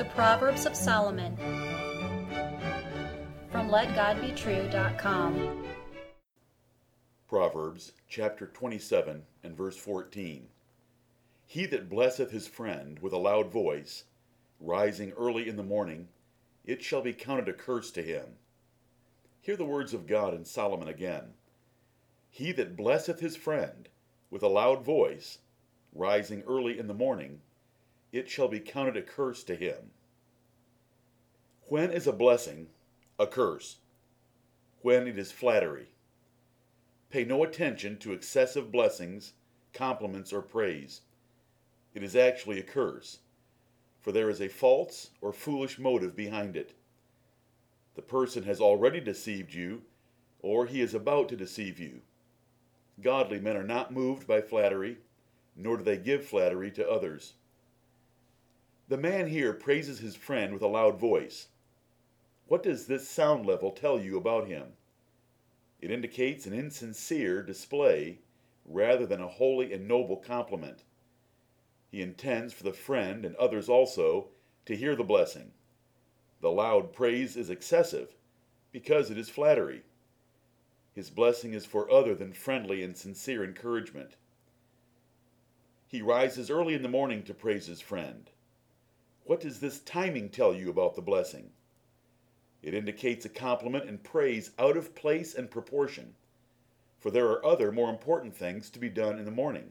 [0.00, 1.36] The Proverbs of Solomon
[3.52, 5.66] from LetGodBetrue.com.
[7.28, 10.48] Proverbs chapter 27 and verse 14.
[11.46, 14.04] He that blesseth his friend with a loud voice,
[14.58, 16.08] rising early in the morning,
[16.64, 18.24] it shall be counted a curse to him.
[19.42, 21.34] Hear the words of God in Solomon again.
[22.30, 23.90] He that blesseth his friend
[24.30, 25.40] with a loud voice,
[25.92, 27.42] rising early in the morning,
[28.12, 29.90] it shall be counted a curse to him.
[31.68, 32.68] When is a blessing
[33.18, 33.76] a curse?
[34.80, 35.88] When it is flattery.
[37.10, 39.34] Pay no attention to excessive blessings,
[39.74, 41.02] compliments, or praise.
[41.92, 43.18] It is actually a curse,
[44.00, 46.72] for there is a false or foolish motive behind it.
[47.94, 49.82] The person has already deceived you,
[50.40, 52.00] or he is about to deceive you.
[53.02, 54.98] Godly men are not moved by flattery,
[55.56, 57.34] nor do they give flattery to others.
[58.90, 61.46] The man here praises his friend with a loud voice.
[62.48, 64.72] What does this sound level tell you about him?
[65.80, 68.18] It indicates an insincere display
[68.64, 70.82] rather than a holy and noble compliment.
[71.92, 74.30] He intends for the friend and others also
[74.66, 75.52] to hear the blessing.
[76.40, 78.16] The loud praise is excessive
[78.72, 79.84] because it is flattery.
[80.92, 84.16] His blessing is for other than friendly and sincere encouragement.
[85.86, 88.28] He rises early in the morning to praise his friend.
[89.30, 91.50] What does this timing tell you about the blessing?
[92.64, 96.14] It indicates a compliment and praise out of place and proportion,
[96.98, 99.70] for there are other more important things to be done in the morning.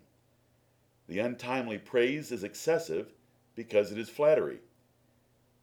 [1.09, 3.11] The untimely praise is excessive
[3.53, 4.59] because it is flattery.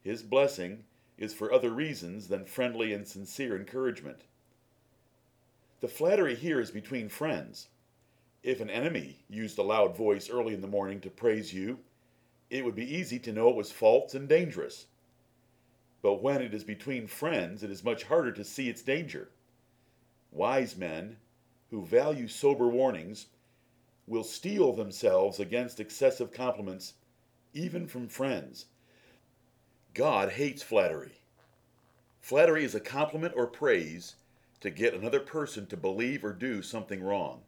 [0.02, 0.84] His blessing
[1.16, 4.24] is for other reasons than friendly and sincere encouragement.
[5.80, 7.68] The flattery here is between friends.
[8.42, 11.78] If an enemy used a loud voice early in the morning to praise you,
[12.50, 14.86] it would be easy to know it was false and dangerous.
[16.02, 19.30] But when it is between friends, it is much harder to see its danger.
[20.30, 21.16] Wise men,
[21.70, 23.26] who value sober warnings,
[24.06, 26.94] will steel themselves against excessive compliments,
[27.54, 28.66] even from friends.
[29.94, 31.12] God hates flattery.
[32.20, 34.16] Flattery is a compliment or praise
[34.60, 37.42] to get another person to believe or do something wrong.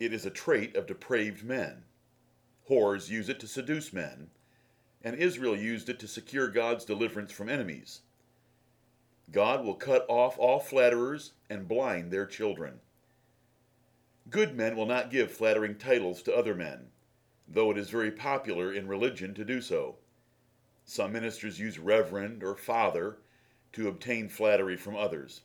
[0.00, 1.84] It is a trait of depraved men.
[2.72, 4.30] Whores use it to seduce men
[5.04, 8.02] and Israel used it to secure God's deliverance from enemies.
[9.30, 12.80] God will cut off all flatterers and blind their children.
[14.30, 16.88] Good men will not give flattering titles to other men,
[17.48, 19.96] though it is very popular in religion to do so.
[20.84, 23.18] Some ministers use reverend or father
[23.72, 25.40] to obtain flattery from others.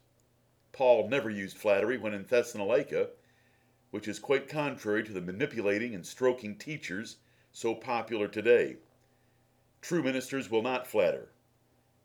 [0.72, 3.10] Paul never used flattery when in Thessalonica,
[3.92, 7.18] which is quite contrary to the manipulating and stroking teachers
[7.52, 8.78] so popular today.
[9.82, 11.30] True ministers will not flatter.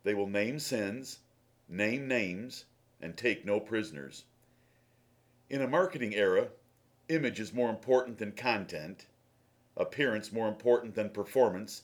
[0.05, 1.21] They will name sins,
[1.69, 2.65] name names,
[3.01, 4.25] and take no prisoners.
[5.51, 6.49] In a marketing era,
[7.09, 9.07] image is more important than content,
[9.77, 11.83] appearance more important than performance,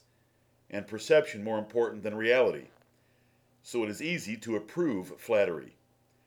[0.69, 2.67] and perception more important than reality.
[3.61, 5.75] So it is easy to approve flattery,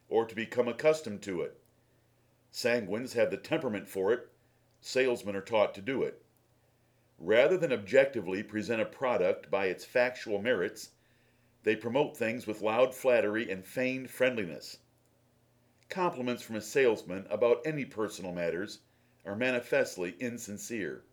[0.09, 1.59] or to become accustomed to it.
[2.53, 4.29] Sanguines have the temperament for it,
[4.81, 6.23] salesmen are taught to do it.
[7.19, 10.91] Rather than objectively present a product by its factual merits,
[11.63, 14.79] they promote things with loud flattery and feigned friendliness.
[15.89, 18.81] Compliments from a salesman about any personal matters
[19.25, 21.05] are manifestly insincere.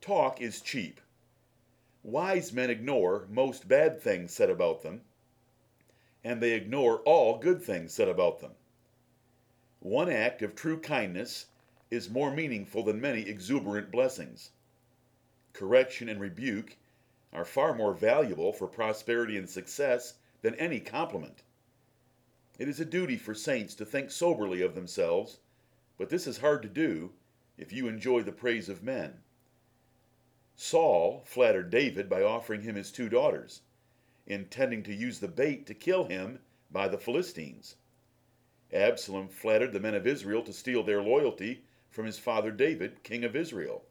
[0.00, 1.00] Talk is cheap.
[2.02, 5.02] Wise men ignore most bad things said about them,
[6.22, 8.52] and they ignore all good things said about them.
[9.80, 11.46] One act of true kindness
[11.90, 14.50] is more meaningful than many exuberant blessings
[15.52, 16.76] correction, and rebuke
[17.32, 21.42] are far more valuable for prosperity and success than any compliment.
[22.58, 25.38] It is a duty for saints to think soberly of themselves,
[25.96, 27.12] but this is hard to do
[27.56, 29.20] if you enjoy the praise of men.
[30.56, 33.62] Saul flattered David by offering him his two daughters,
[34.26, 36.40] intending to use the bait to kill him
[36.70, 37.76] by the Philistines.
[38.72, 43.24] Absalom flattered the men of Israel to steal their loyalty from his father David, king
[43.24, 43.84] of Israel.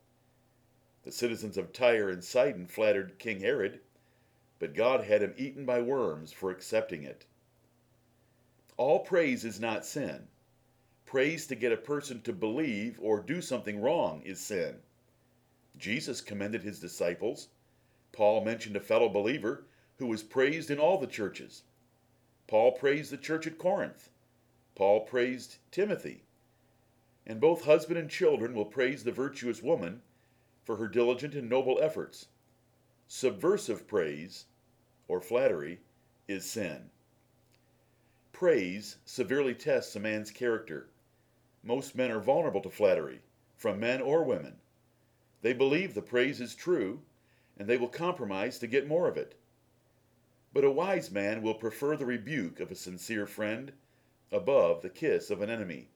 [1.04, 3.80] The citizens of Tyre and Sidon flattered King Herod,
[4.60, 7.26] but God had him eaten by worms for accepting it.
[8.78, 10.28] All praise is not sin.
[11.06, 14.82] Praise to get a person to believe or do something wrong is sin.
[15.78, 17.48] Jesus commended his disciples.
[18.12, 19.64] Paul mentioned a fellow believer
[19.98, 21.64] who was praised in all the churches.
[22.48, 24.10] Paul praised the church at Corinth.
[24.78, 26.22] Paul praised Timothy.
[27.26, 30.04] And both husband and children will praise the virtuous woman
[30.64, 32.28] for her diligent and noble efforts.
[33.08, 34.46] Subversive praise,
[35.08, 35.80] or flattery,
[36.28, 36.92] is sin.
[38.32, 40.90] Praise severely tests a man's character.
[41.64, 43.22] Most men are vulnerable to flattery,
[43.56, 44.58] from men or women.
[45.42, 47.02] They believe the praise is true,
[47.58, 49.34] and they will compromise to get more of it.
[50.54, 53.72] But a wise man will prefer the rebuke of a sincere friend
[54.32, 55.88] above the kiss of an enemy.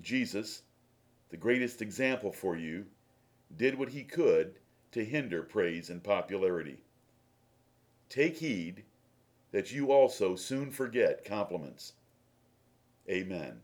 [0.00, 0.62] Jesus,
[1.28, 2.86] the greatest example for you,
[3.56, 4.58] did what he could
[4.92, 6.78] to hinder praise and popularity.
[8.08, 8.84] Take heed
[9.50, 11.92] that you also soon forget compliments.
[13.08, 13.60] Amen.